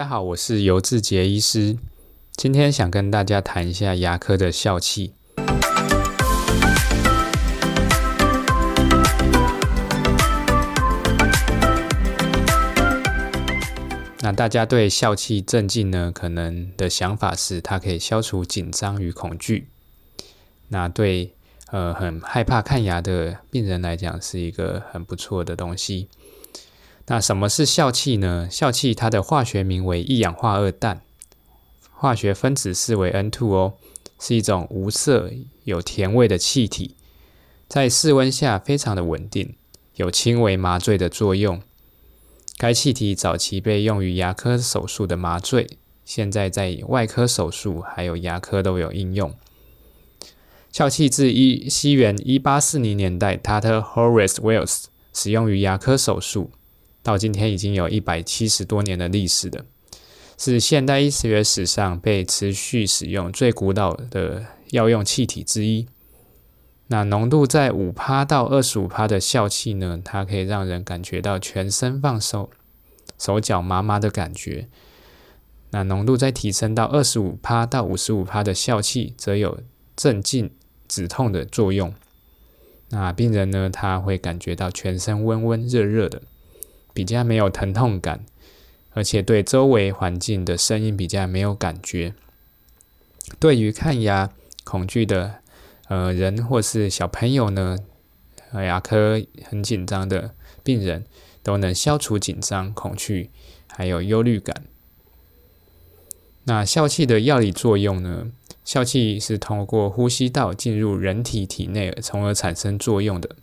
[0.00, 1.76] 大家好，我是尤志杰医师，
[2.36, 5.12] 今天想跟大家谈一下牙科的笑气。
[14.20, 19.66] 那大家对笑气镇静呢，可能的想法是它可以消除紧张与恐惧。
[20.68, 21.34] 那对
[21.72, 26.06] 呃很害怕看牙的病人来讲，是一个很不错的东西。
[27.10, 28.48] 那什么是笑气呢？
[28.50, 31.00] 笑气它的化学名为一氧化二氮，
[31.90, 33.74] 化学分子式为 N2 哦，
[34.20, 35.30] 是一种无色、
[35.64, 36.94] 有甜味的气体，
[37.66, 39.54] 在室温下非常的稳定，
[39.96, 41.62] 有轻微麻醉的作用。
[42.58, 49.32] 该气体早期被用于牙科手术的麻醉，现在在外科手术还有牙科都有应用。
[50.70, 54.84] 笑气自一西元一八四零年代 t a t e r Horace Wells
[55.14, 56.50] 使用于牙科手术。
[57.02, 59.64] 到今天已经有一百七十多年的历史了，
[60.36, 65.86] 是现代医学史上被持续使用最古老的药用气体之一。
[66.88, 72.48] 那浓度在五帕到二十五帕的笑气呢，它可以让人感觉到全身放松，
[73.18, 74.68] 手脚麻麻的感觉。
[75.70, 79.60] 那浓度再提升到二十五帕到五十五帕的笑气，则有
[79.94, 80.50] 镇静
[80.88, 81.92] 止痛的作用。
[82.88, 86.22] 那病人呢，他会感觉到全身温温热热的。
[86.98, 88.24] 比较没有疼痛感，
[88.90, 92.12] 而且对周围环境的声音比较没有感觉。
[93.38, 94.32] 对于看牙
[94.64, 95.36] 恐惧的
[95.86, 97.78] 呃人或是小朋友呢，
[98.52, 101.04] 牙科很紧张的病人，
[101.44, 103.30] 都能消除紧张、恐惧
[103.68, 104.64] 还有忧虑感。
[106.46, 108.32] 那笑气的药理作用呢？
[108.64, 113.36] 笑气是通过呼吸道进入人体体内，从而产生作用的。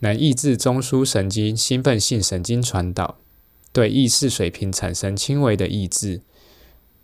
[0.00, 3.18] 能抑制中枢神经兴奋性神经传导，
[3.72, 6.22] 对意识水平产生轻微的抑制。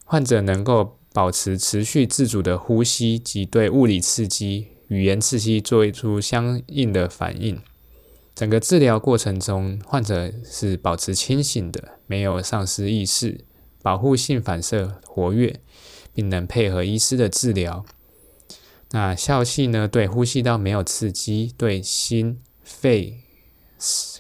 [0.05, 7.61] 患者能够保持持续自主的呼吸及对物理刺激、语言刺激做出相应的反应。
[8.35, 13.45] 整个治疗过程中，患者是保持清醒的，没有丧失意识，
[13.81, 15.61] 保护性反射活跃，
[16.13, 17.85] 并能配合医师的治疗。
[18.91, 19.89] 那笑气呢？
[19.89, 22.41] 对呼吸道没有刺激，对心。
[22.65, 23.21] 肺、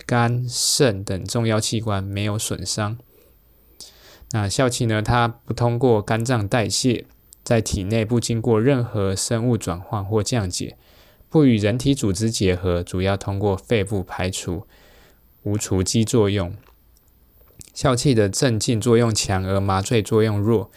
[0.06, 2.98] 肝、肾等重要器官没有损伤。
[4.30, 5.00] 那笑气呢？
[5.00, 7.06] 它不通过肝脏代谢，
[7.42, 10.76] 在体内不经过任何生物转换或降解，
[11.28, 14.66] 不与人体组织结合，主要通过肺部排出，
[15.44, 16.54] 无除基作用。
[17.72, 20.70] 笑气的镇静作用强，而麻醉作用弱。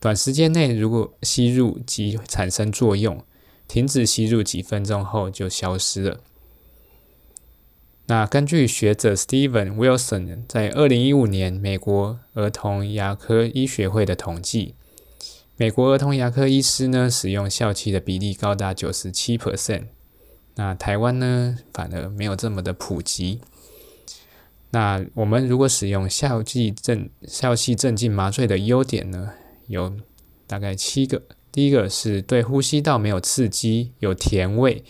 [0.00, 3.22] 短时间内如果吸入即产生作用，
[3.66, 6.20] 停止吸入几分钟后就消失了。
[8.10, 14.74] 那根据学者 Steven Wilson 在二零一五年美国儿童牙科医学会的统计，
[15.56, 19.88] 美国儿童牙科医师呢使用笑气的比例高达九十七 percent。
[20.54, 23.42] 那台湾呢反而没有这么的普及。
[24.70, 29.32] 那我们如果使用笑气镇笑气镇静麻醉的优点呢，
[29.66, 29.94] 有
[30.46, 31.20] 大概七个。
[31.52, 34.82] 第一个是对呼吸道没有刺激，有甜味，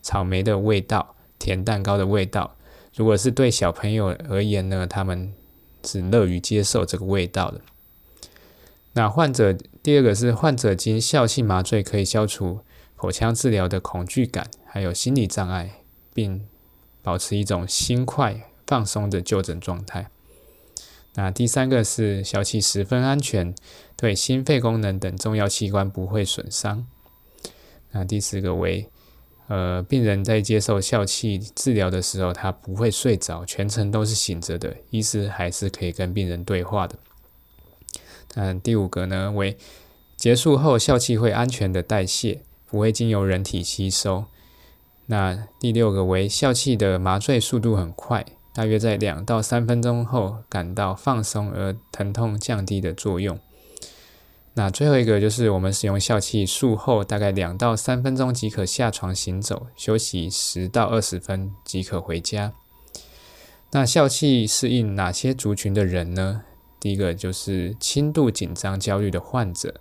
[0.00, 2.56] 草莓的味道，甜蛋糕的味道。
[2.94, 5.32] 如果是对小朋友而言呢，他们
[5.84, 7.60] 是乐于接受这个味道的。
[8.92, 12.60] 那患者第二个是患者经笑气麻醉可以消除
[12.94, 15.80] 口腔治疗的恐惧感，还有心理障碍，
[16.12, 16.46] 并
[17.02, 20.10] 保持一种心快放松的就诊状态。
[21.14, 23.54] 那第三个是笑气十分安全，
[23.96, 26.86] 对心肺功能等重要器官不会损伤。
[27.92, 28.88] 那第四个为。
[29.48, 36.96] 呃，病人在接受笑气治疗的时候，他不会睡着，全程都是醒着的，医师还是可以跟病人对话的。
[38.34, 39.58] 嗯第五个呢，为
[40.16, 44.24] 结束后笑气会安全的代谢，不会经由人体吸收。
[45.06, 53.38] 那第六个为笑气的麻醉速度很快，大约在两到三分钟后感到放松而疼痛降低的作用。
[54.54, 62.52] 那最后一个就是我们使用笑气术后大概两到三分钟即可下床行走，休息十到二十分即可回家。
[63.70, 66.42] 那笑气适应哪些族群的人呢？
[66.78, 69.80] 第一个就是轻度紧张焦虑的患者，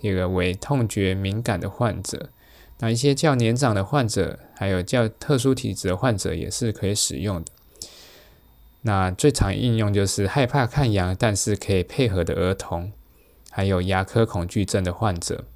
[0.00, 2.30] 第二个为痛觉敏感的患者，
[2.78, 7.52] 那一些较年长的患者，还有较特殊体质的患者也是可以使用的。
[8.82, 12.92] 那最常应用就是害怕看牙，但是可以配合的儿童。
[13.56, 15.46] 还有牙科恐惧症的患者，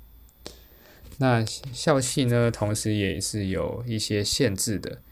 [1.18, 5.02] 那笑气呢，同时也是有一些限制的。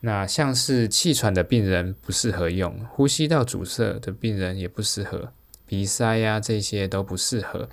[0.00, 5.34] 那像是气喘的病人不适合用，呼吸道阻塞的病人也不适合，
[5.66, 7.68] 鼻塞呀这些都不适合。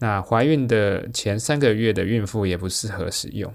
[0.00, 3.54] 那怀孕的前三个月的孕妇也不适合使用。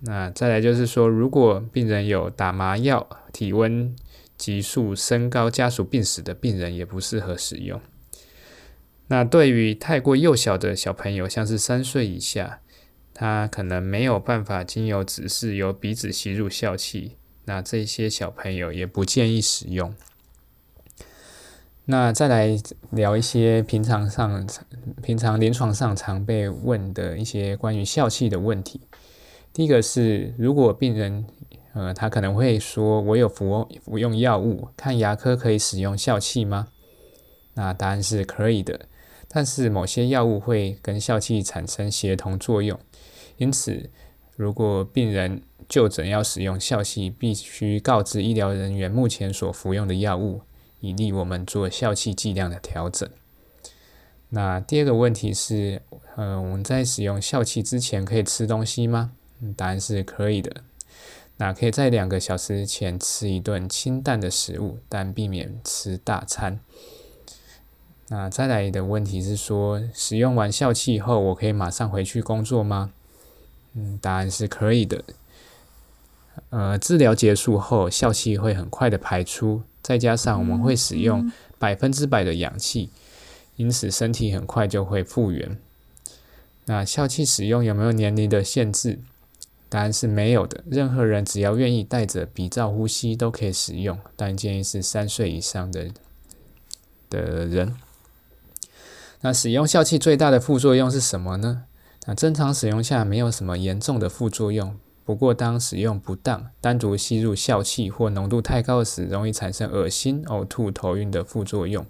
[0.00, 3.94] 那再来就是说，如果病人有打麻药、体温
[4.36, 7.80] 急速升高、家属病史的病人，也不适合使用。
[9.08, 12.60] 那对于太过幼小的小朋友，像是三岁以下，
[13.12, 19.94] 他可能没有办法经由指示由鼻子吸入笑气，那这些小朋友也不建议使用。
[21.86, 22.58] 那再来
[22.92, 24.48] 聊一些平常上、
[25.02, 28.80] 平常临床上常被问的一些关于笑气的问题。
[29.52, 31.26] 第一个是，如果病人，
[31.74, 36.68] 呃，他可能会说，我有服服用药物，看牙科可以使用笑气吗？
[37.52, 38.88] 那答案是可以的，
[39.34, 42.78] 但是某些药物会跟笑气产生协同作用，
[43.36, 43.90] 因此，
[44.36, 50.42] 如果病人就诊要使用笑气，必须告知医疗人员目前所服用的药物。
[50.78, 53.08] 以利我们做笑气剂量的调整。
[54.28, 55.80] 那第二个问题是，
[56.14, 59.12] 呃，我们在使用笑气之前可以吃东西吗？
[59.56, 60.62] 答案是可以的。
[61.38, 66.60] 那可以在两个小时前吃一顿清淡的食物，但避免吃大餐。
[68.08, 72.92] 那再来的问题是说，使用完笑气后，我可以马上回去工作吗？
[73.74, 75.02] 嗯，答案是可以的。
[76.50, 79.62] 呃，治疗结束后，笑气会很快的排出。
[79.82, 82.90] 再加上我们会使用百分之百的氧气，
[83.56, 85.58] 因此身体很快就会复原。
[86.66, 89.00] 那笑气使用有没有年龄的限制？
[89.68, 95.90] 答案是没有的，任何人只要愿意带着鼻罩呼吸都可以使用，但建议是三岁以上的
[97.10, 97.74] 的人。
[99.24, 101.64] 那使用笑气最大的副作用是什么呢？
[102.06, 104.76] 那正常使用下没有什么严重的副作用。
[105.02, 111.86] 不过，当使用不当、单独吸入笑气或浓度太高时，容易产生恶心、呕吐、头晕的副作用。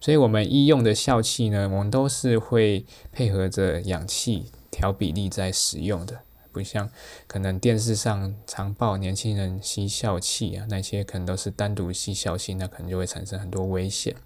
[0.00, 6.20] 所以，我们医用的笑气呢，我们都是会配合着氧气调比例在使用的，
[6.50, 6.88] 不像
[7.26, 14.16] 可能电视上常报年轻人吸笑气啊，那些可能都是单独吸笑气，那可能就会产生很多危险。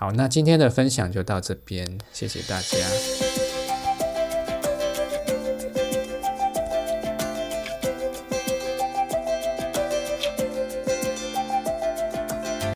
[0.00, 3.49] 好，那今天的分享就到这边，谢谢大家。